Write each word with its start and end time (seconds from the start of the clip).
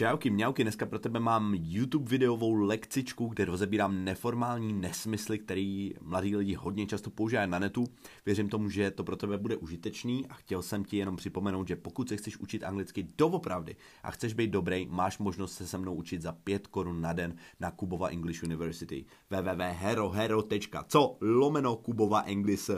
Čauky, 0.00 0.30
mňauky, 0.30 0.62
dneska 0.62 0.86
pro 0.86 0.98
tebe 0.98 1.20
mám 1.20 1.54
YouTube 1.54 2.10
videovou 2.10 2.54
lekcičku, 2.54 3.26
kde 3.26 3.44
rozebírám 3.44 4.04
neformální 4.04 4.72
nesmysly, 4.72 5.38
který 5.38 5.94
mladí 6.00 6.36
lidi 6.36 6.54
hodně 6.54 6.86
často 6.86 7.10
používají 7.10 7.50
na 7.50 7.58
netu. 7.58 7.84
Věřím 8.26 8.48
tomu, 8.48 8.68
že 8.68 8.90
to 8.90 9.04
pro 9.04 9.16
tebe 9.16 9.38
bude 9.38 9.56
užitečný 9.56 10.26
a 10.26 10.34
chtěl 10.34 10.62
jsem 10.62 10.84
ti 10.84 10.96
jenom 10.96 11.16
připomenout, 11.16 11.68
že 11.68 11.76
pokud 11.76 12.08
se 12.08 12.16
chceš 12.16 12.38
učit 12.38 12.64
anglicky 12.64 13.08
doopravdy 13.18 13.76
a 14.02 14.10
chceš 14.10 14.32
být 14.32 14.50
dobrý, 14.50 14.86
máš 14.90 15.18
možnost 15.18 15.52
se 15.52 15.66
se 15.66 15.78
mnou 15.78 15.94
učit 15.94 16.22
za 16.22 16.32
5 16.32 16.66
korun 16.66 17.00
na 17.00 17.12
den 17.12 17.34
na 17.60 17.70
Kubova 17.70 18.08
English 18.08 18.42
University. 18.42 19.04
www.herohero.co 19.30 21.16
lomeno 21.20 21.76
Kubova 21.76 22.20
English. 22.20 22.70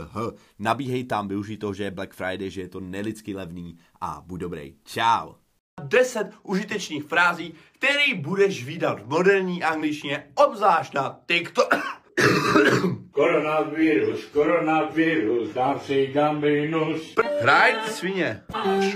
Nabíhej 0.58 1.04
tam, 1.04 1.28
využij 1.28 1.56
to, 1.56 1.72
že 1.74 1.84
je 1.84 1.90
Black 1.90 2.14
Friday, 2.14 2.50
že 2.50 2.60
je 2.60 2.68
to 2.68 2.80
nelidsky 2.80 3.34
levný 3.34 3.76
a 4.00 4.22
buď 4.26 4.40
dobrý. 4.40 4.74
Ciao. 4.84 5.41
10 5.80 6.30
užitečných 6.42 7.04
frází, 7.04 7.54
který 7.72 8.14
budeš 8.14 8.64
vydat 8.64 9.00
v 9.00 9.08
moderní 9.08 9.62
angličtině, 9.62 10.24
obzvlášť 10.34 10.94
na 10.94 11.18
TikTok. 11.26 11.74
Koronavirus, 13.10 14.24
koronavirus, 14.24 15.48
dám 15.48 15.80
si 15.80 16.06
gambinus. 16.06 17.14
Hraj, 17.40 17.74
svině. 17.86 18.42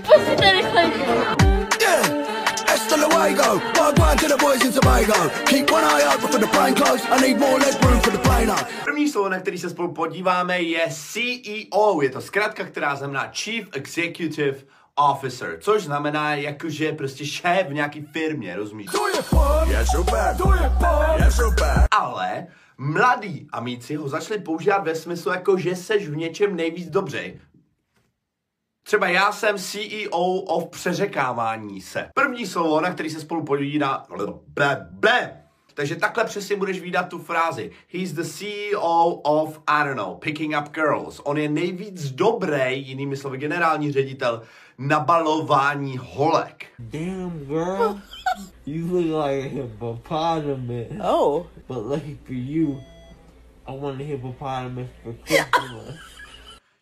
Pusťte 0.06 0.52
rychle. 0.52 0.92
Esther 2.74 2.98
Luego, 2.98 3.60
bug 3.74 3.98
one 3.98 4.16
to 4.16 4.28
the 4.28 4.36
boys 4.40 4.64
in 4.64 4.72
Tobago. 4.72 5.30
Keep 5.46 5.70
one 5.70 5.84
eye 5.84 6.14
open 6.14 6.28
for 6.28 6.40
the 6.40 6.46
plane 6.46 6.74
close. 6.74 7.00
I 7.10 7.20
need 7.20 7.38
more 7.38 7.58
leg 7.58 7.74
room 7.84 8.00
for 8.00 8.12
the 8.12 8.18
plane 8.18 8.52
up. 8.52 8.66
První 8.84 9.08
slovo, 9.08 9.28
na 9.28 9.40
který 9.40 9.58
se 9.58 9.70
spolu 9.70 9.92
podíváme, 9.92 10.60
je 10.60 10.88
CEO. 10.90 12.02
Je 12.02 12.10
to 12.10 12.20
zkrátka, 12.20 12.64
která 12.64 12.96
znamená 12.96 13.32
Chief 13.32 13.68
Executive 13.72 14.58
Officer, 14.98 15.58
což 15.60 15.82
znamená 15.82 16.34
jakože 16.34 16.92
prostě 16.92 17.26
šéf 17.26 17.66
v 17.68 17.74
nějaký 17.74 18.00
firmě, 18.00 18.56
rozumíš? 18.56 18.86
Bud. 18.90 19.68
Yes, 19.68 19.88
so 19.90 20.10
bad. 20.10 20.36
Do 20.36 20.44
it, 20.44 20.72
bud. 20.72 21.24
Yes, 21.24 21.36
so 21.36 21.54
bad. 21.60 21.86
Ale 21.90 22.46
mladí 22.78 23.48
amíci 23.52 23.94
ho 23.94 24.08
začali 24.08 24.40
používat 24.40 24.84
ve 24.84 24.94
smyslu 24.94 25.32
jako, 25.32 25.58
že 25.58 25.76
seš 25.76 26.08
v 26.08 26.16
něčem 26.16 26.56
nejvíc 26.56 26.90
dobře. 26.90 27.34
Třeba 28.86 29.08
já 29.08 29.32
jsem 29.32 29.58
CEO 29.58 30.26
of 30.34 30.68
přeřekávání 30.68 31.80
se. 31.80 32.08
První 32.14 32.46
slovo, 32.46 32.80
na 32.80 32.90
který 32.90 33.10
se 33.10 33.20
spolu 33.20 33.44
podívá, 33.44 34.06
ble, 34.48 34.86
ble. 34.90 35.42
Takže 35.74 35.96
takhle 35.96 36.24
přesně 36.24 36.56
budeš 36.56 36.80
výdat 36.80 37.08
tu 37.08 37.18
frázi. 37.18 37.70
He's 37.88 38.12
the 38.12 38.22
CEO 38.22 39.14
of, 39.14 39.60
I 39.66 39.84
don't 39.84 39.96
know, 39.96 40.14
picking 40.18 40.54
up 40.60 40.74
girls. 40.74 41.20
On 41.24 41.38
je 41.38 41.48
nejvíc 41.48 42.10
dobrý, 42.10 42.88
jinými 42.88 43.16
slovy 43.16 43.38
generální 43.38 43.92
ředitel, 43.92 44.42
na 44.78 45.00
balování 45.00 45.98
holek. 46.00 46.66
Damn, 46.78 47.44
girl. 47.46 48.00
you 48.66 48.86
look 48.86 49.04
like 49.04 49.46
a 49.46 49.48
hippopotamus. 49.48 50.86
Oh. 51.02 51.46
But 51.68 51.86
lucky 51.86 52.18
for 52.24 52.34
you, 52.34 52.80
I 53.66 53.76
want 53.76 54.00
a 54.00 54.04
hippopotamus 54.04 54.88
for 55.02 55.14
Christmas. 55.24 55.96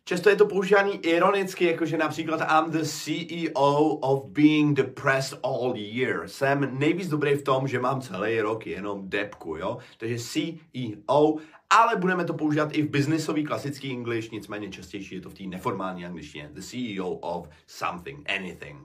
Často 0.06 0.30
je 0.30 0.36
to 0.36 0.46
používaný 0.46 0.92
ironicky, 0.92 1.64
jakože 1.64 1.96
například 1.96 2.40
I'm 2.40 2.70
the 2.70 2.84
CEO 2.84 3.84
of 4.00 4.24
being 4.24 4.76
depressed 4.76 5.38
all 5.42 5.72
year. 5.76 6.28
Jsem 6.28 6.78
nejvíc 6.78 7.08
dobrý 7.08 7.34
v 7.34 7.42
tom, 7.42 7.68
že 7.68 7.80
mám 7.80 8.00
celý 8.00 8.40
rok 8.40 8.66
jenom 8.66 9.08
depku, 9.08 9.56
jo? 9.56 9.78
Takže 9.98 10.18
CEO, 10.18 11.34
ale 11.74 11.96
budeme 11.96 12.24
to 12.24 12.34
používat 12.34 12.68
i 12.72 12.82
v 12.82 12.90
biznisový 12.90 13.44
klasický 13.44 13.90
English, 13.90 14.30
nicméně 14.30 14.70
častější 14.70 15.14
je 15.14 15.20
to 15.20 15.30
v 15.30 15.34
té 15.34 15.42
neformální 15.42 16.06
angličtině. 16.06 16.50
The 16.52 16.60
CEO 16.60 17.08
of 17.08 17.48
something, 17.66 18.30
anything. 18.30 18.78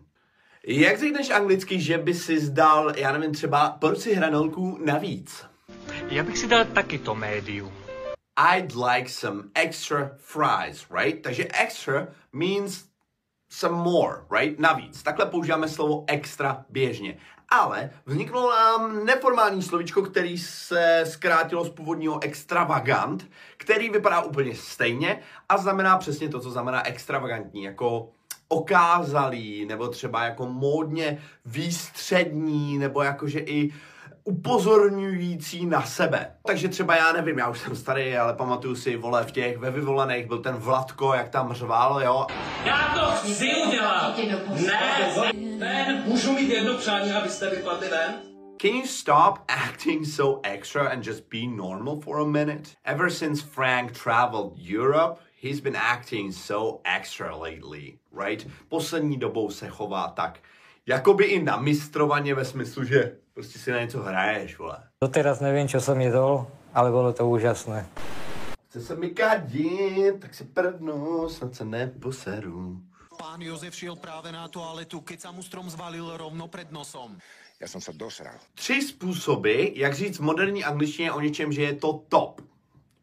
Jak 0.63 0.99
řekneš 0.99 1.29
anglicky, 1.29 1.79
že 1.79 1.97
by 1.97 2.13
si 2.13 2.39
zdal, 2.39 2.93
já 2.97 3.11
nevím, 3.11 3.31
třeba 3.31 3.69
porci 3.69 4.13
hranolků 4.13 4.79
navíc? 4.85 5.45
Já 6.09 6.23
bych 6.23 6.37
si 6.37 6.47
dal 6.47 6.65
taky 6.65 6.97
to 6.97 7.15
médium. 7.15 7.71
I'd 8.55 8.73
like 8.75 9.09
some 9.09 9.43
extra 9.55 10.11
fries, 10.17 10.87
right? 10.99 11.21
Takže 11.21 11.47
extra 11.53 12.07
means 12.33 12.85
some 13.49 13.75
more, 13.75 14.17
right? 14.39 14.59
Navíc. 14.59 15.03
Takhle 15.03 15.25
používáme 15.25 15.67
slovo 15.67 16.03
extra 16.07 16.65
běžně. 16.69 17.17
Ale 17.51 17.89
vzniklo 18.05 18.49
nám 18.51 19.05
neformální 19.05 19.63
slovíčko, 19.63 20.01
který 20.01 20.37
se 20.37 21.03
zkrátilo 21.07 21.65
z 21.65 21.69
původního 21.69 22.23
extravagant, 22.23 23.29
který 23.57 23.89
vypadá 23.89 24.21
úplně 24.21 24.55
stejně 24.55 25.19
a 25.49 25.57
znamená 25.57 25.97
přesně 25.97 26.29
to, 26.29 26.39
co 26.39 26.51
znamená 26.51 26.87
extravagantní, 26.87 27.63
jako 27.63 28.09
okázalý, 28.47 29.65
nebo 29.65 29.87
třeba 29.87 30.23
jako 30.23 30.45
módně 30.45 31.21
výstřední, 31.45 32.77
nebo 32.77 33.01
jakože 33.01 33.39
i 33.39 33.73
upozorňující 34.23 35.65
na 35.65 35.81
sebe. 35.81 36.31
Takže 36.47 36.67
třeba 36.69 36.95
já 36.95 37.11
nevím, 37.11 37.37
já 37.37 37.49
už 37.49 37.59
jsem 37.59 37.75
starý, 37.75 38.17
ale 38.17 38.33
pamatuju 38.33 38.75
si, 38.75 38.95
vole, 38.95 39.23
v 39.23 39.31
těch 39.31 39.57
ve 39.57 39.71
vyvolených 39.71 40.27
byl 40.27 40.37
ten 40.37 40.55
Vladko, 40.55 41.13
jak 41.13 41.29
tam 41.29 41.53
řval, 41.53 42.01
jo. 42.01 42.27
Já 42.65 42.91
to 42.99 43.11
chci 43.11 43.51
udělat! 43.67 44.17
Ne! 44.67 45.11
Ven, 45.59 46.03
můžu 46.05 46.33
mít 46.33 46.49
jedno 46.49 46.73
přání, 46.77 47.11
abyste 47.11 47.49
vypadli 47.49 47.87
ven? 47.89 48.15
Can 48.61 48.71
you 48.71 48.87
stop 48.87 49.39
acting 49.47 50.05
so 50.05 50.39
extra 50.43 50.89
and 50.89 51.07
just 51.07 51.23
be 51.31 51.47
normal 51.47 52.01
for 52.01 52.19
a 52.19 52.25
minute? 52.25 52.69
Ever 52.83 53.09
since 53.09 53.41
Frank 53.41 53.91
traveled 54.03 54.51
Europe, 54.57 55.21
he's 55.41 55.61
been 55.61 55.77
acting 55.77 56.33
so 56.33 56.81
extra 56.83 57.35
lately, 57.35 57.99
right? 58.11 58.47
Poslední 58.69 59.17
dobou 59.17 59.49
se 59.49 59.67
chová 59.67 60.07
tak, 60.07 60.39
jakoby 60.89 61.25
i 61.25 61.43
namistrovaně 61.43 62.35
ve 62.35 62.45
smyslu, 62.45 62.83
že 62.83 63.15
prostě 63.33 63.59
si 63.59 63.71
na 63.71 63.79
něco 63.79 64.01
hraješ, 64.01 64.57
vole. 64.57 64.77
Doteraz 65.03 65.39
neviem, 65.39 65.69
čo 65.69 65.79
som 65.79 66.01
jedol, 66.01 66.49
ale 66.73 66.91
bolo 66.91 67.13
to 67.13 67.29
úžasné. 67.29 67.85
Chce 68.69 68.81
se 68.81 68.95
mi 68.95 69.09
kadit, 69.09 70.19
tak 70.19 70.33
si 70.33 70.43
prdnu, 70.43 71.29
snad 71.29 71.55
se 71.55 71.65
neposeru. 71.65 72.81
Pán 73.17 73.41
Jozef 73.41 73.75
šiel 73.75 73.95
práve 73.95 74.31
na 74.31 74.47
toaletu, 74.47 75.01
keď 75.01 75.19
sa 75.19 75.29
mu 75.31 75.43
strom 75.43 75.69
zvalil 75.69 76.17
rovno 76.17 76.47
pred 76.47 76.71
nosom. 76.71 77.19
Ja 77.59 77.67
som 77.67 77.83
sa 77.83 77.91
dosral. 77.91 78.39
Tři 78.55 78.81
způsoby, 78.81 79.75
jak 79.75 79.93
říct 79.93 80.17
v 80.17 80.21
moderní 80.21 80.63
angličtině 80.63 81.11
o 81.11 81.21
něčem, 81.21 81.51
že 81.51 81.61
je 81.63 81.73
to 81.73 82.03
top. 82.09 82.41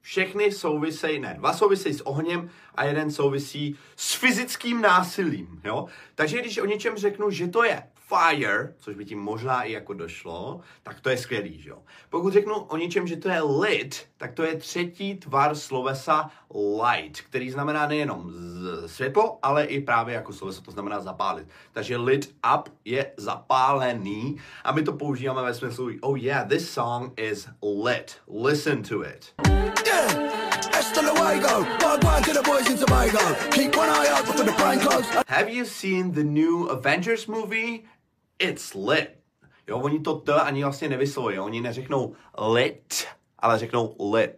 Všechny 0.07 0.53
souvisejí, 0.53 1.19
ne, 1.19 1.35
dva 1.39 1.53
souvisejí 1.53 1.95
s 1.95 2.01
ohněm 2.01 2.51
a 2.75 2.85
jeden 2.85 3.11
souvisí 3.11 3.79
s 3.97 4.15
fyzickým 4.15 4.81
násilím, 4.81 5.61
jo? 5.65 5.87
Takže 6.15 6.41
když 6.41 6.59
o 6.59 6.67
něčem 6.67 6.97
řeknu, 6.97 7.31
že 7.31 7.49
to 7.49 7.65
je 7.65 7.83
fire, 8.07 8.75
což 8.79 8.97
by 8.97 9.05
ti 9.05 9.15
možná 9.15 9.63
i 9.63 9.73
jako 9.73 9.95
došlo, 9.95 10.61
tak 10.83 11.01
to 11.01 11.11
je 11.11 11.19
skvělý, 11.19 11.61
že 11.61 11.71
jo? 11.71 11.79
Pokud 12.11 12.33
řeknu 12.33 12.55
o 12.55 12.77
něčem, 12.77 13.07
že 13.07 13.17
to 13.17 13.29
je 13.29 13.43
lit, 13.43 14.07
tak 14.17 14.33
to 14.33 14.43
je 14.43 14.57
třetí 14.57 15.15
tvar 15.15 15.55
slovesa 15.55 16.31
light, 16.55 17.21
který 17.21 17.51
znamená 17.51 17.87
nejenom 17.87 18.33
světlo, 18.87 19.39
ale 19.43 19.65
i 19.65 19.81
právě 19.81 20.15
jako 20.15 20.33
sloveso, 20.33 20.63
to 20.63 20.71
znamená 20.71 21.01
zapálit. 21.01 21.49
Takže 21.73 21.97
lit 21.97 22.37
up 22.57 22.69
je 22.85 23.13
zapálený 23.17 24.37
a 24.65 24.73
my 24.73 24.83
to 24.83 24.93
používáme 24.93 25.43
ve 25.43 25.55
smyslu, 25.55 25.91
oh 26.01 26.19
yeah, 26.19 26.49
this 26.49 26.71
song 26.71 27.21
is 27.21 27.49
lit, 27.85 28.17
listen 28.29 28.83
to 28.83 29.05
it. 29.05 29.35
Yeah. 29.87 30.37
Have 35.29 35.51
you 35.51 35.65
seen 35.65 36.13
the 36.13 36.25
new 36.25 36.69
Avengers 36.71 37.27
movie? 37.27 37.85
It's 38.39 38.75
lit. 38.75 39.09
Jo, 39.67 39.79
oni 39.79 40.01
to 40.01 40.15
t 40.15 40.35
ani 40.35 40.63
vlastně 40.65 40.89
nevyslovují. 40.89 41.39
Oni 41.39 41.61
neřeknou 41.61 42.15
lit, 42.53 43.07
ale 43.39 43.59
řeknou 43.59 43.97
lit. 44.13 44.33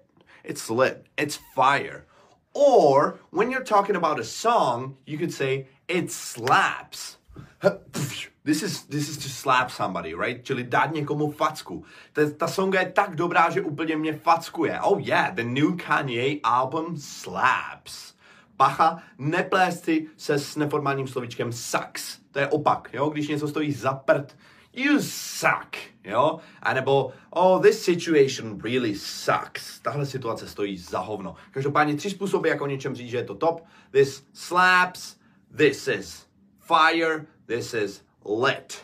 It's 0.44 0.68
lit. 0.68 0.94
It's 1.16 1.38
fire. 1.54 2.04
Or 2.52 3.18
when 3.32 3.50
you're 3.50 3.64
talking 3.64 3.96
about 3.96 4.18
a 4.18 4.24
song, 4.24 4.96
you 5.06 5.18
could 5.18 5.34
say 5.34 5.66
it 5.88 6.12
slaps. 6.12 7.18
This 8.48 8.62
is, 8.62 8.84
this 8.84 9.10
is 9.10 9.18
to 9.18 9.28
slap 9.28 9.70
somebody, 9.70 10.14
right? 10.14 10.44
Čili 10.44 10.64
dát 10.64 10.92
někomu 10.94 11.30
facku. 11.30 11.84
Ta, 12.12 12.30
ta 12.36 12.48
songa 12.48 12.80
je 12.80 12.92
tak 12.92 13.16
dobrá, 13.16 13.50
že 13.50 13.60
úplně 13.60 13.96
mě 13.96 14.12
fackuje. 14.12 14.80
Oh 14.80 15.00
yeah, 15.00 15.34
the 15.34 15.44
new 15.44 15.76
Kanye 15.76 16.40
album 16.42 16.96
slaps. 16.96 18.14
Bacha, 18.56 19.02
neplést 19.18 19.84
si 19.84 20.06
se 20.16 20.38
s 20.38 20.56
neformálním 20.56 21.06
slovíčkem 21.06 21.52
sucks. 21.52 22.18
To 22.38 22.42
je 22.42 22.48
opak, 22.48 22.88
jo? 22.92 23.10
Když 23.10 23.28
něco 23.28 23.48
stojí 23.48 23.72
za 23.72 23.92
prd, 23.92 24.36
you 24.72 25.00
suck, 25.00 25.76
jo? 26.04 26.38
A 26.62 26.74
nebo, 26.74 27.12
oh, 27.30 27.62
this 27.62 27.82
situation 27.82 28.60
really 28.60 28.94
sucks. 28.94 29.80
Tahle 29.80 30.06
situace 30.06 30.48
stojí 30.48 30.78
za 30.78 30.98
hovno. 30.98 31.34
Každopádně 31.50 31.94
tři 31.94 32.10
způsoby, 32.10 32.48
jak 32.48 32.60
o 32.60 32.66
něčem 32.66 32.94
říct, 32.94 33.10
že 33.10 33.16
je 33.16 33.24
to 33.24 33.34
top. 33.34 33.64
This 33.90 34.26
slaps, 34.32 35.16
this 35.56 35.88
is 35.88 36.26
fire, 36.60 37.26
this 37.46 37.74
is 37.74 38.04
lit. 38.44 38.78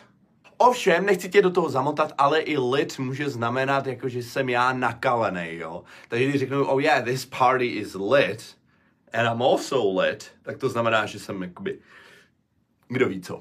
Ovšem, 0.57 1.05
nechci 1.05 1.29
tě 1.29 1.41
do 1.41 1.49
toho 1.49 1.69
zamotat, 1.69 2.13
ale 2.17 2.39
i 2.39 2.57
lit 2.57 2.99
může 2.99 3.29
znamenat, 3.29 3.87
jako 3.87 4.09
že 4.09 4.23
jsem 4.23 4.49
já 4.49 4.73
nakalený, 4.73 5.55
jo. 5.55 5.83
Takže 6.07 6.27
když 6.27 6.39
řeknu, 6.39 6.65
oh 6.65 6.81
yeah, 6.81 7.03
this 7.03 7.25
party 7.25 7.67
is 7.67 7.93
lit, 7.93 8.57
and 9.13 9.27
I'm 9.27 9.41
also 9.41 9.99
lit, 9.99 10.31
tak 10.41 10.57
to 10.57 10.69
znamená, 10.69 11.05
že 11.05 11.19
jsem 11.19 11.41
jakoby, 11.41 11.79
kdo 12.87 13.09
ví 13.09 13.21
co. 13.21 13.39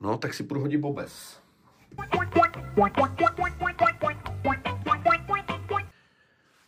No, 0.00 0.18
tak 0.18 0.34
si 0.34 0.42
půjdu 0.44 0.60
hodit 0.60 0.78
bobes. 0.78 1.42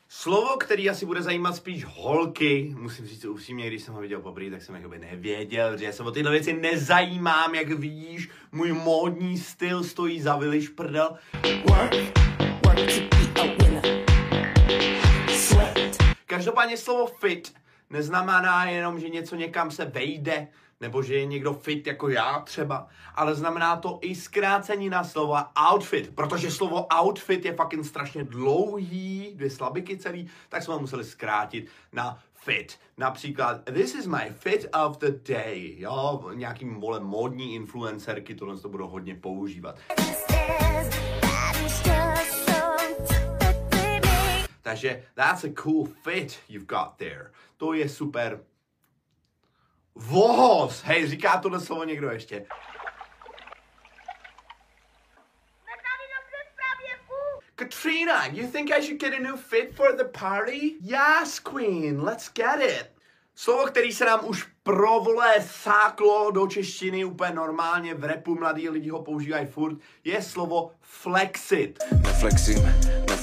Slovo, 0.08 0.56
který 0.56 0.90
asi 0.90 1.06
bude 1.06 1.22
zajímat 1.22 1.56
spíš 1.56 1.84
holky, 1.84 2.75
musím 2.78 3.06
říct 3.06 3.25
upřímně, 3.25 3.67
když 3.67 3.82
jsem 3.82 3.94
ho 3.94 4.00
viděl 4.00 4.20
poprvé, 4.20 4.50
tak 4.50 4.62
jsem 4.62 4.75
jakoby 4.75 4.99
nevěděl, 4.99 5.76
že 5.76 5.93
se 5.93 6.02
o 6.02 6.10
tyhle 6.10 6.31
věci 6.31 6.52
nezajímám, 6.52 7.55
jak 7.55 7.69
vidíš, 7.69 8.31
můj 8.52 8.72
módní 8.72 9.38
styl 9.38 9.84
stojí 9.84 10.20
za 10.20 10.37
viliš 10.37 10.69
prdel. 10.69 11.17
Work, 11.69 11.94
work 12.64 12.78
to 13.34 13.44
be 13.44 13.81
a. 13.81 14.05
Každopádně 16.26 16.76
slovo 16.76 17.06
fit 17.06 17.55
neznamená 17.91 18.64
jenom, 18.64 19.00
že 19.00 19.08
něco 19.08 19.37
někam 19.37 19.70
se 19.70 19.85
vejde, 19.85 20.49
nebo 20.81 21.02
že 21.02 21.14
je 21.14 21.26
někdo 21.26 21.55
fit 21.55 21.87
jako 21.87 22.08
já 22.08 22.41
třeba, 22.41 22.88
ale 23.14 23.35
znamená 23.35 23.76
to 23.76 23.99
i 24.02 24.14
zkrácení 24.14 24.88
na 24.88 25.05
slova 25.05 25.52
outfit, 25.73 26.14
protože 26.14 26.50
slovo 26.50 26.87
outfit 27.00 27.44
je 27.44 27.52
fucking 27.52 27.85
strašně 27.85 28.25
dlouhý, 28.25 29.32
dvě 29.35 29.50
slabiky 29.50 29.96
celý, 29.96 30.31
tak 30.49 30.62
jsme 30.62 30.75
ho 30.75 30.81
museli 30.81 31.05
zkrátit 31.05 31.67
na 31.93 32.19
fit. 32.35 32.79
Například, 32.99 33.64
this 33.64 33.94
is 33.94 34.06
my 34.06 34.32
fit 34.38 34.67
of 34.87 34.99
the 34.99 35.11
day, 35.35 35.75
jo, 35.79 36.31
nějaký 36.35 36.64
vole 36.64 37.00
modní 37.00 37.55
influencerky 37.55 38.35
tohle 38.35 38.58
to 38.58 38.69
budou 38.69 38.88
hodně 38.88 39.14
používat. 39.14 39.76
Takže 44.64 45.05
that's 45.14 45.44
a 45.44 45.50
cool 45.62 45.87
fit 46.02 46.40
you've 46.49 46.66
got 46.66 46.96
there. 46.96 47.31
To 47.56 47.72
je 47.72 47.88
super. 47.88 48.40
Vohos! 49.94 50.82
Hej, 50.82 51.06
říká 51.06 51.38
tohle 51.38 51.61
slovo 51.61 51.84
někdo 51.84 52.11
ještě. 52.11 52.46
Katrina, 57.55 58.26
you 58.26 58.46
think 58.46 58.72
I 58.72 58.82
should 58.82 59.00
get 59.00 59.14
a 59.14 59.20
new 59.20 59.37
fit 59.37 59.75
for 59.76 59.96
the 59.96 60.05
party? 60.05 60.75
Yes, 60.81 61.38
queen, 61.38 62.02
let's 62.02 62.31
get 62.34 62.60
it. 62.60 62.90
Slovo, 63.34 63.67
který 63.67 63.93
se 63.93 64.05
nám 64.05 64.20
už 64.28 64.49
pro 64.62 65.00
vole 65.00 65.34
sáklo 65.40 66.31
do 66.31 66.46
češtiny 66.46 67.05
úplně 67.05 67.34
normálně, 67.34 67.94
v 67.94 68.05
repu 68.05 68.34
mladí 68.34 68.69
lidi 68.69 68.90
ho 68.90 69.02
používají 69.02 69.46
furt, 69.46 69.76
je 70.05 70.22
slovo 70.22 70.72
flexit. 70.81 71.78
Neflexím, 72.02 72.62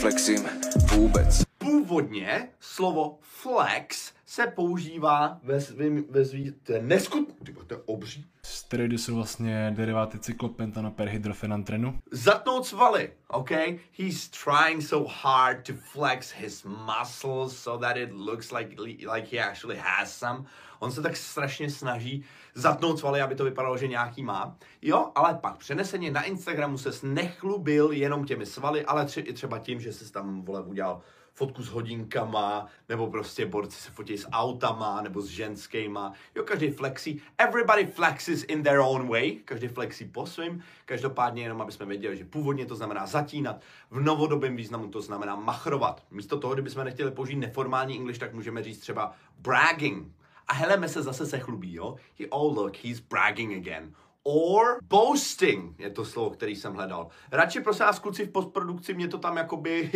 neflexím 0.03 0.49
vůbec. 0.95 1.43
Původně 1.57 2.49
slovo 2.59 3.19
flex 3.21 4.13
se 4.25 4.47
používá 4.47 5.39
ve 5.43 5.61
svým, 5.61 6.05
ve 6.09 6.25
svý, 6.25 6.51
to 6.51 6.73
je 6.73 6.81
neskutný, 6.81 7.55
to 7.67 7.73
je 7.73 7.81
obří. 7.85 8.25
Steroidy 8.71 8.97
jsou 8.97 9.15
vlastně 9.15 9.73
deriváty 9.75 10.19
cyklopentana 10.19 10.91
perhydrofenantrenu. 10.91 11.99
Zatnout 12.11 12.65
svaly, 12.65 13.13
okay? 13.27 13.79
He's 13.97 14.29
trying 14.29 14.81
so 14.81 15.11
hard 15.21 15.67
to 15.67 15.73
flex 15.73 16.31
his 16.31 16.63
muscles 16.63 17.57
so 17.57 17.85
that 17.85 17.97
it 17.97 18.09
looks 18.11 18.51
like, 18.51 18.81
like 18.81 19.37
he 19.37 19.43
actually 19.43 19.77
has 19.77 20.17
some. 20.17 20.45
On 20.79 20.91
se 20.91 21.01
tak 21.01 21.17
strašně 21.17 21.69
snaží 21.69 22.23
zatnout 22.55 22.99
svaly, 22.99 23.21
aby 23.21 23.35
to 23.35 23.43
vypadalo, 23.43 23.77
že 23.77 23.87
nějaký 23.87 24.23
má. 24.23 24.57
Jo, 24.81 25.11
ale 25.15 25.33
pak 25.33 25.57
přeneseně 25.57 26.11
na 26.11 26.23
Instagramu 26.23 26.77
se 26.77 27.07
nechlubil 27.07 27.91
jenom 27.91 28.25
těmi 28.25 28.45
svaly, 28.45 28.85
ale 28.85 29.05
tře- 29.05 29.23
i 29.27 29.33
třeba 29.33 29.59
tím, 29.59 29.81
že 29.81 29.93
se 29.93 30.11
tam 30.11 30.41
vole 30.41 30.61
udělal 30.61 31.01
fotku 31.33 31.63
s 31.63 31.67
hodinkama, 31.67 32.67
nebo 32.89 33.07
prostě 33.07 33.45
borci 33.45 33.81
se 33.81 33.91
fotí 33.91 34.17
s 34.17 34.29
autama, 34.31 35.01
nebo 35.01 35.21
s 35.21 35.27
ženskýma. 35.27 36.13
Jo, 36.35 36.43
každý 36.43 36.71
flexí. 36.71 37.21
Everybody 37.37 37.85
flexes 37.85 38.43
in 38.43 38.63
their 38.63 38.79
own 38.79 39.07
way. 39.07 39.31
Každý 39.45 39.67
flexí 39.67 40.05
po 40.05 40.25
svým. 40.25 40.63
Každopádně 40.85 41.43
jenom, 41.43 41.61
aby 41.61 41.71
jsme 41.71 41.85
věděli, 41.85 42.17
že 42.17 42.25
původně 42.25 42.65
to 42.65 42.75
znamená 42.75 43.05
zatínat. 43.05 43.61
V 43.91 43.99
novodobém 43.99 44.55
významu 44.55 44.87
to 44.87 45.01
znamená 45.01 45.35
machrovat. 45.35 46.03
Místo 46.11 46.39
toho, 46.39 46.53
kdybychom 46.53 46.83
nechtěli 46.83 47.11
použít 47.11 47.35
neformální 47.35 47.95
English, 47.95 48.19
tak 48.19 48.33
můžeme 48.33 48.63
říct 48.63 48.79
třeba 48.79 49.13
bragging. 49.39 50.07
A 50.47 50.53
Heleme 50.53 50.89
se 50.89 51.01
zase 51.01 51.25
se 51.25 51.39
chlubí, 51.39 51.73
jo? 51.73 51.95
He, 52.19 52.27
oh 52.29 52.57
look, 52.57 52.77
he's 52.77 52.99
bragging 52.99 53.53
again. 53.53 53.93
Or 54.23 54.79
boasting 54.83 55.79
je 55.79 55.89
to 55.89 56.05
slovo, 56.05 56.29
který 56.29 56.55
jsem 56.55 56.73
hledal. 56.73 57.07
Radši 57.31 57.59
prosím 57.59 57.85
vás, 57.85 57.99
kluci 57.99 58.25
v 58.25 58.31
postprodukci, 58.31 58.93
mě 58.93 59.07
to 59.07 59.17
tam 59.17 59.37
jakoby, 59.37 59.89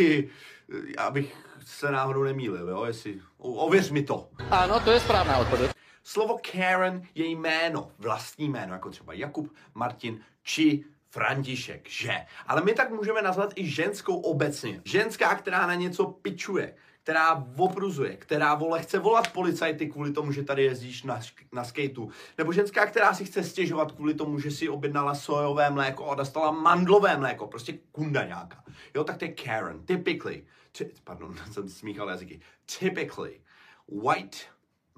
abych 0.98 1.36
se 1.64 1.90
náhodou 1.90 2.22
nemýlil, 2.22 2.68
jo, 2.68 2.84
jestli, 2.84 3.20
ověř 3.38 3.90
mi 3.90 4.02
to. 4.02 4.28
Ano, 4.50 4.80
to 4.80 4.90
je 4.90 5.00
správná 5.00 5.38
odpověď. 5.38 5.70
Slovo 6.04 6.38
Karen 6.52 7.02
je 7.14 7.26
jméno, 7.26 7.90
vlastní 7.98 8.48
jméno, 8.48 8.72
jako 8.72 8.90
třeba 8.90 9.12
Jakub, 9.12 9.54
Martin 9.74 10.20
či 10.42 10.84
František, 11.10 11.88
že? 11.88 12.26
Ale 12.46 12.62
my 12.62 12.72
tak 12.72 12.90
můžeme 12.90 13.22
nazvat 13.22 13.52
i 13.56 13.70
ženskou 13.70 14.20
obecně. 14.20 14.82
Ženská, 14.84 15.34
která 15.34 15.66
na 15.66 15.74
něco 15.74 16.06
pičuje, 16.06 16.74
která 17.06 17.46
opruzuje, 17.56 18.16
která 18.16 18.54
vole 18.54 18.82
chce 18.82 18.98
volat 18.98 19.32
policajty 19.32 19.86
kvůli 19.86 20.12
tomu, 20.12 20.32
že 20.32 20.42
tady 20.42 20.64
jezdíš 20.64 21.02
na, 21.02 21.20
na 21.52 21.64
skateu. 21.64 22.10
Nebo 22.38 22.52
ženská, 22.52 22.86
která 22.86 23.14
si 23.14 23.24
chce 23.24 23.42
stěžovat 23.42 23.92
kvůli 23.92 24.14
tomu, 24.14 24.38
že 24.38 24.50
si 24.50 24.68
objednala 24.68 25.14
sojové 25.14 25.70
mléko 25.70 26.10
a 26.10 26.14
dostala 26.14 26.50
mandlové 26.50 27.16
mléko. 27.16 27.46
Prostě 27.46 27.78
kunda 27.92 28.24
nějaká. 28.24 28.64
Jo, 28.94 29.04
tak 29.04 29.16
to 29.16 29.24
je 29.24 29.32
Karen. 29.32 29.84
Typically. 29.84 30.44
T- 30.78 30.90
pardon, 31.04 31.34
jsem 31.52 31.68
smíchal 31.68 32.08
jazyky. 32.08 32.40
Typically. 32.78 33.40
White, 33.88 34.38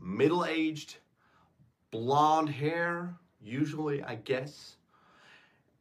middle-aged, 0.01 0.97
blonde 1.91 2.53
hair, 2.53 3.15
usually, 3.63 4.03
I 4.03 4.17
guess. 4.17 4.78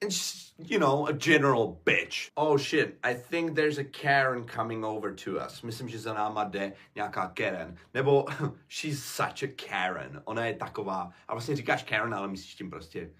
And 0.01 0.11
just, 0.11 0.53
you 0.59 0.77
know, 0.77 1.07
a 1.07 1.13
general 1.13 1.81
bitch. 1.83 2.29
Oh 2.37 2.55
shit, 2.57 2.99
I 3.03 3.15
think 3.15 3.55
there's 3.55 3.79
a 3.79 3.83
Karen 3.83 4.45
coming 4.45 4.83
over 4.83 5.11
to 5.11 5.39
us. 5.39 5.63
Myslím, 5.63 5.89
že 5.89 5.99
za 5.99 6.13
náma 6.13 6.43
jde 6.43 6.73
nějaká 6.95 7.27
Karen. 7.27 7.77
Nebo 7.93 8.25
she's 8.67 9.03
such 9.03 9.43
a 9.43 9.47
Karen. 9.67 10.21
Ona 10.25 10.45
je 10.45 10.53
taková. 10.53 11.11
A 11.27 11.33
vlastně 11.33 11.55
říkáš 11.55 11.83
Karen, 11.83 12.13
ale 12.13 12.27
myslíš 12.27 12.55
tím 12.55 12.69
prostě... 12.69 13.11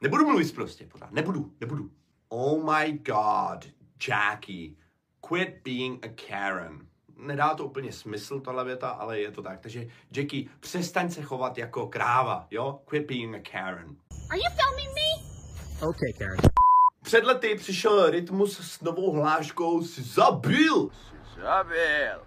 Nebudu 0.00 0.26
mluvit 0.26 0.54
prostě, 0.54 0.86
pořád. 0.86 1.12
Nebudu, 1.12 1.52
nebudu. 1.60 1.90
Oh 2.28 2.74
my 2.74 2.92
god, 2.92 3.68
Jackie. 4.08 4.76
Quit 5.20 5.62
being 5.64 6.06
a 6.06 6.08
Karen. 6.28 6.86
Nedá 7.16 7.54
to 7.54 7.64
úplně 7.64 7.92
smysl, 7.92 8.40
tahle 8.40 8.64
věta, 8.64 8.88
ale 8.88 9.20
je 9.20 9.30
to 9.30 9.42
tak. 9.42 9.60
Takže, 9.60 9.86
Jackie, 10.16 10.48
přestaň 10.60 11.10
se 11.10 11.22
chovat 11.22 11.58
jako 11.58 11.86
kráva, 11.86 12.46
jo? 12.50 12.80
Quit 12.84 13.06
being 13.06 13.34
a 13.34 13.50
Karen. 13.50 13.96
Are 14.30 14.38
you 14.38 14.50
filming 14.56 14.94
me? 14.94 15.08
Okay, 15.88 16.12
Karen. 16.12 16.36
Před 17.02 17.24
lety 17.24 17.54
přišel 17.54 18.10
Rytmus 18.10 18.58
s 18.58 18.80
novou 18.80 19.12
hláškou 19.12 19.82
si 19.82 20.02
zabil. 20.02 20.88
Si 20.88 21.40
zabil. 21.40 22.22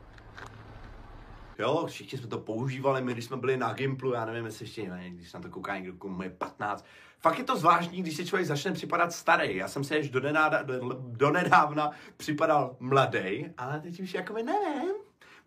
Jo, 1.59 1.85
všichni 1.87 2.17
jsme 2.17 2.27
to 2.27 2.39
používali, 2.39 3.01
my 3.01 3.13
když 3.13 3.25
jsme 3.25 3.37
byli 3.37 3.57
na 3.57 3.73
Gimplu, 3.73 4.13
já 4.13 4.25
nevím, 4.25 4.45
jestli 4.45 4.65
ještě 4.65 4.89
ne, 4.89 5.09
když 5.09 5.33
na 5.33 5.39
to 5.39 5.49
kouká 5.49 5.77
někdo, 5.77 5.97
komu 5.97 6.23
je 6.23 6.29
15. 6.29 6.85
Fakt 7.21 7.37
je 7.37 7.43
to 7.43 7.57
zvláštní, 7.57 8.01
když 8.01 8.15
si 8.15 8.25
člověk 8.25 8.47
začne 8.47 8.71
připadat 8.71 9.13
starý. 9.13 9.55
Já 9.55 9.67
jsem 9.67 9.83
se 9.83 9.95
ještě 9.95 10.13
do, 10.13 10.19
nenáda, 10.19 10.61
do, 10.61 10.79
do 10.99 11.31
nedávna 11.31 11.91
připadal 12.17 12.75
mladý, 12.79 13.45
ale 13.57 13.79
teď 13.79 13.99
už 13.99 14.13
jako 14.13 14.33
nevím. 14.33 14.98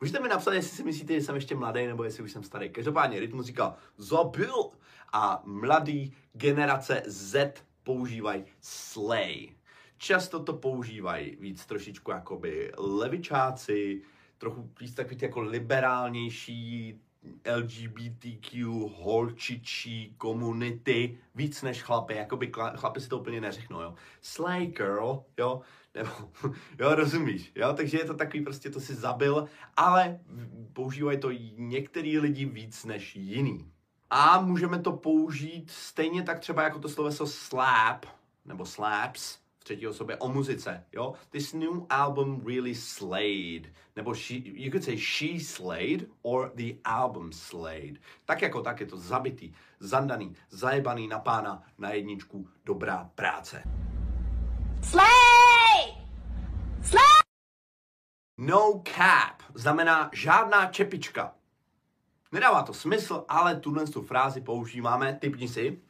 Můžete 0.02 0.20
mi 0.20 0.28
napsat, 0.28 0.52
jestli 0.52 0.76
si 0.76 0.84
myslíte, 0.84 1.14
že 1.14 1.20
jsem 1.20 1.34
ještě 1.34 1.54
mladý, 1.54 1.86
nebo 1.86 2.04
jestli 2.04 2.22
už 2.22 2.32
jsem 2.32 2.42
starý. 2.42 2.70
Každopádně 2.70 3.20
Rytmus 3.20 3.46
říkal 3.46 3.74
zabil 3.96 4.54
a 5.12 5.42
mladý 5.44 6.12
generace 6.32 7.02
Z 7.06 7.54
používají 7.82 8.44
slay. 8.60 9.48
Často 9.98 10.42
to 10.42 10.52
používají 10.52 11.36
víc 11.36 11.66
trošičku 11.66 12.10
jakoby 12.10 12.72
levičáci, 12.78 14.02
trochu 14.38 14.70
víc 14.80 14.94
takový 14.94 15.18
jako 15.22 15.40
liberálnější 15.40 17.00
LGBTQ 17.56 18.66
holčičí 18.96 20.14
komunity 20.18 21.18
víc 21.34 21.62
než 21.62 21.82
chlapy, 21.82 22.14
jakoby 22.14 22.52
chlapy 22.74 23.00
si 23.00 23.08
to 23.08 23.18
úplně 23.18 23.40
neřeknou, 23.40 23.80
jo. 23.80 23.94
Slay 24.20 24.66
girl, 24.66 25.24
jo, 25.38 25.60
nebo, 25.94 26.10
jo, 26.78 26.94
rozumíš, 26.94 27.52
jo, 27.54 27.72
takže 27.76 27.98
je 27.98 28.04
to 28.04 28.14
takový 28.14 28.44
prostě, 28.44 28.70
to 28.70 28.80
si 28.80 28.94
zabil, 28.94 29.48
ale 29.76 30.20
používají 30.72 31.18
to 31.18 31.30
některý 31.56 32.18
lidi 32.18 32.44
víc 32.44 32.84
než 32.84 33.16
jiný. 33.16 33.72
A 34.10 34.40
můžeme 34.40 34.78
to 34.78 34.92
použít 34.92 35.70
stejně 35.70 36.22
tak 36.22 36.40
třeba 36.40 36.62
jako 36.62 36.78
to 36.78 36.88
sloveso 36.88 37.26
slap, 37.26 38.06
nebo 38.44 38.66
slaps, 38.66 39.38
v 39.58 39.64
třetí 39.64 39.86
osobě 39.86 40.16
o 40.16 40.28
muzice, 40.28 40.84
jo? 40.92 41.14
This 41.30 41.52
new 41.52 41.82
album 41.90 42.42
really 42.46 42.74
slayed. 42.74 43.68
Nebo 43.96 44.14
she, 44.14 44.36
you 44.44 44.70
could 44.70 44.84
say 44.84 44.98
she 44.98 45.40
slayed 45.40 46.08
or 46.22 46.52
the 46.54 46.74
album 46.84 47.32
slayed. 47.32 47.98
Tak 48.24 48.42
jako 48.42 48.62
tak 48.62 48.80
je 48.80 48.86
to 48.86 48.96
zabitý, 48.96 49.52
zandaný, 49.80 50.34
zajebaný 50.50 51.08
na 51.08 51.18
pána, 51.18 51.62
na 51.78 51.90
jedničku, 51.90 52.48
dobrá 52.64 53.10
práce. 53.14 53.62
Slay! 54.82 55.41
No 58.38 58.82
cap 58.84 59.42
znamená 59.54 60.10
žádná 60.12 60.66
čepička. 60.66 61.34
Nedává 62.32 62.62
to 62.62 62.74
smysl, 62.74 63.24
ale 63.28 63.56
tuhle 63.56 63.86
tu 63.86 64.02
frázi 64.02 64.40
používáme, 64.40 65.14
typni 65.14 65.48
si. 65.48 65.82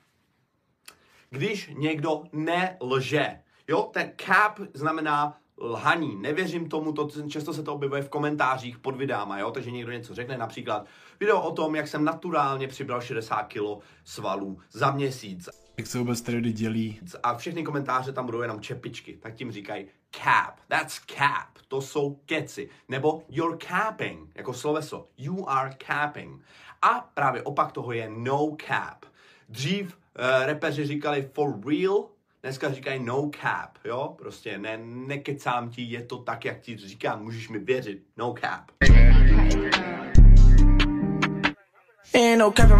když 1.30 1.70
někdo 1.75 2.25
nelže. 2.32 3.42
Jo, 3.68 3.82
ten 3.82 4.12
cap 4.26 4.61
znamená 4.75 5.41
lhaní. 5.62 6.16
Nevěřím 6.16 6.69
tomu, 6.69 6.92
to, 6.92 7.09
často 7.28 7.54
se 7.54 7.62
to 7.62 7.75
objevuje 7.75 8.02
v 8.02 8.09
komentářích 8.09 8.78
pod 8.78 8.97
videama, 8.97 9.38
jo? 9.38 9.50
takže 9.50 9.71
někdo 9.71 9.92
něco 9.92 10.14
řekne, 10.14 10.38
například 10.38 10.87
video 11.21 11.40
o 11.40 11.52
tom, 11.52 11.75
jak 11.75 11.88
jsem 11.88 12.04
naturálně 12.04 12.69
přibral 12.69 13.00
60 13.00 13.42
kg 13.42 13.85
svalů 14.04 14.59
za 14.71 14.90
měsíc. 14.90 15.49
Jak 15.76 15.87
se 15.87 15.99
vůbec 15.99 16.21
tedy 16.21 16.52
dělí? 16.52 17.00
A 17.23 17.35
všechny 17.35 17.62
komentáře 17.62 18.12
tam 18.12 18.26
budou 18.26 18.42
jenom 18.42 18.61
čepičky, 18.61 19.16
tak 19.23 19.35
tím 19.35 19.52
říkají 19.52 19.87
cap, 20.11 20.61
that's 20.69 21.00
cap, 21.07 21.59
to 21.69 21.81
jsou 21.81 22.19
keci. 22.26 22.69
Nebo 22.88 23.23
you're 23.28 23.57
capping, 23.69 24.31
jako 24.35 24.52
sloveso, 24.52 25.09
you 25.19 25.49
are 25.49 25.76
capping. 25.87 26.42
A 26.83 27.11
právě 27.14 27.42
opak 27.42 27.73
toho 27.73 27.92
je 27.92 28.11
no 28.11 28.57
cap. 28.66 29.04
Dřív 29.49 29.87
uh, 29.87 30.47
repeři 30.47 30.87
říkali 30.87 31.31
for 31.33 31.61
real, 31.66 32.09
dneska 32.42 32.72
říkají 32.72 33.04
no 33.04 33.30
cap, 33.40 33.78
jo? 33.84 34.14
Prostě 34.18 34.58
ne, 34.58 34.78
nekecám 34.84 35.70
ti, 35.70 35.82
je 35.82 36.02
to 36.02 36.18
tak, 36.18 36.44
jak 36.44 36.61
ti 36.61 36.76
říkám, 36.76 37.22
můžeš 37.22 37.49
mi 37.49 37.58
věřit, 37.58 38.06
no 38.16 38.34
cap. 38.40 38.70
No 42.37 42.52
cap 42.52 42.70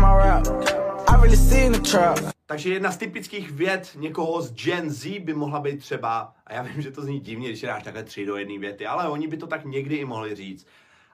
really. 1.95 2.31
Takže 2.47 2.73
jedna 2.73 2.93
z 2.93 2.97
typických 2.97 3.51
věd 3.51 3.97
někoho 3.97 4.43
z 4.43 4.53
Gen 4.53 4.91
Z 4.91 5.19
by 5.19 5.35
mohla 5.35 5.61
být 5.61 5.79
třeba, 5.79 6.35
a 6.47 6.55
já 6.55 6.63
vím, 6.63 6.83
že 6.83 6.91
to 6.91 7.03
zní 7.03 7.21
divně, 7.21 7.49
když 7.49 7.61
dáš 7.61 7.83
takhle 7.83 8.05
tři 8.05 8.27
do 8.27 8.37
jedné 8.37 8.59
věty, 8.59 8.87
ale 8.87 9.09
oni 9.09 9.29
by 9.29 9.37
to 9.37 9.47
tak 9.47 9.65
někdy 9.65 9.97
i 9.97 10.05
mohli 10.05 10.35
říct. 10.35 10.67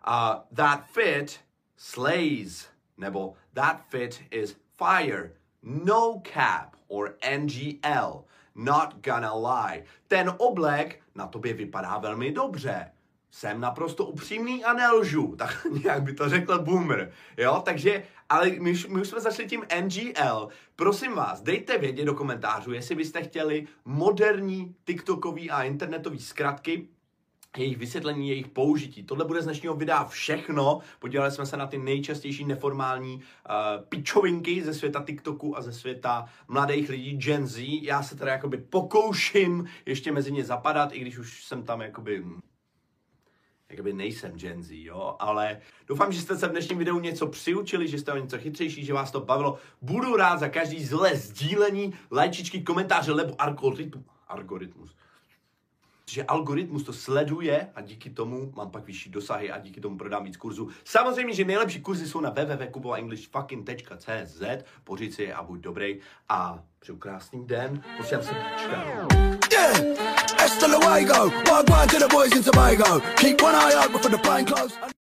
Uh, 0.08 0.56
that 0.56 0.84
fit 0.86 1.40
slays, 1.76 2.68
nebo 2.96 3.34
that 3.54 3.80
fit 3.88 4.22
is 4.30 4.56
fire, 4.76 5.32
no 5.62 6.22
cap, 6.34 6.76
or 6.88 7.16
NGL, 7.38 8.24
not 8.58 8.94
gonna 9.04 9.34
lie. 9.34 9.84
Ten 10.08 10.34
oblek 10.36 11.00
na 11.14 11.26
tobě 11.26 11.52
vypadá 11.52 11.98
velmi 11.98 12.32
dobře 12.32 12.90
jsem 13.30 13.60
naprosto 13.60 14.04
upřímný 14.04 14.64
a 14.64 14.72
nelžu. 14.72 15.34
Tak 15.38 15.66
nějak 15.84 16.02
by 16.02 16.12
to 16.12 16.28
řekl 16.28 16.58
boomer. 16.58 17.12
Jo, 17.36 17.62
takže, 17.64 18.02
ale 18.28 18.50
my 18.50 18.74
my 18.88 19.00
už 19.00 19.08
jsme 19.08 19.20
začali 19.20 19.48
tím 19.48 19.64
NGL. 19.80 20.48
Prosím 20.76 21.14
vás, 21.14 21.40
dejte 21.40 21.78
vědět 21.78 22.04
do 22.04 22.14
komentářů, 22.14 22.72
jestli 22.72 22.94
byste 22.94 23.22
chtěli 23.22 23.66
moderní 23.84 24.74
TikTokový 24.84 25.50
a 25.50 25.62
internetový 25.62 26.18
zkratky, 26.18 26.88
jejich 27.56 27.78
vysvětlení, 27.78 28.28
jejich 28.28 28.48
použití. 28.48 29.02
Tohle 29.02 29.24
bude 29.24 29.42
z 29.42 29.44
dnešního 29.44 29.74
videa 29.74 30.04
všechno. 30.04 30.80
Podívali 30.98 31.30
jsme 31.30 31.46
se 31.46 31.56
na 31.56 31.66
ty 31.66 31.78
nejčastější 31.78 32.44
neformální 32.44 33.14
uh, 33.14 33.22
pičovinky 33.88 34.64
ze 34.64 34.74
světa 34.74 35.04
TikToku 35.06 35.58
a 35.58 35.62
ze 35.62 35.72
světa 35.72 36.24
mladých 36.48 36.88
lidí 36.88 37.16
Gen 37.16 37.46
Z. 37.46 37.58
Já 37.82 38.02
se 38.02 38.16
teda 38.16 38.32
jakoby 38.32 38.58
pokouším 38.58 39.68
ještě 39.86 40.12
mezi 40.12 40.32
ně 40.32 40.44
zapadat, 40.44 40.92
i 40.92 41.00
když 41.00 41.18
už 41.18 41.44
jsem 41.44 41.62
tam 41.62 41.80
jakoby 41.80 42.24
jakoby 43.70 43.92
nejsem 43.92 44.38
Gen 44.38 44.62
Z, 44.62 44.84
jo, 44.84 45.16
ale 45.18 45.60
doufám, 45.86 46.12
že 46.12 46.20
jste 46.20 46.38
se 46.38 46.48
v 46.48 46.50
dnešním 46.50 46.78
videu 46.78 47.00
něco 47.00 47.26
přiučili, 47.26 47.88
že 47.88 47.98
jste 47.98 48.12
o 48.12 48.18
něco 48.18 48.38
chytřejší, 48.38 48.84
že 48.84 48.92
vás 48.92 49.10
to 49.10 49.20
bavilo. 49.20 49.58
Budu 49.82 50.16
rád 50.16 50.40
za 50.40 50.48
každý 50.48 50.84
zlé 50.84 51.16
sdílení, 51.16 51.94
lajčičky, 52.12 52.62
komentáře, 52.62 53.14
nebo 53.14 53.42
algoritmus. 53.42 54.04
algoritmus. 54.28 54.96
Že 56.08 56.24
algoritmus 56.24 56.82
to 56.82 56.92
sleduje 56.92 57.68
a 57.74 57.80
díky 57.80 58.10
tomu 58.10 58.52
mám 58.56 58.70
pak 58.70 58.86
vyšší 58.86 59.10
dosahy 59.10 59.50
a 59.50 59.58
díky 59.58 59.80
tomu 59.80 59.98
prodám 59.98 60.24
víc 60.24 60.36
kurzů. 60.36 60.68
Samozřejmě, 60.84 61.34
že 61.34 61.44
nejlepší 61.44 61.80
kurzy 61.80 62.08
jsou 62.08 62.20
na 62.20 62.30
www.kubovaenglishfucking.cz 62.30 64.42
Pořiď 64.84 65.14
si 65.14 65.22
je 65.22 65.34
a 65.34 65.42
buď 65.42 65.60
dobrý 65.60 65.98
a 66.28 66.64
přeju 66.78 66.98
krásný 66.98 67.46
den. 67.46 67.82
Posílám 67.96 68.24
se 68.24 68.34
Yeah, 69.52 69.80
plain 74.18 74.46
clothes. 74.46 74.97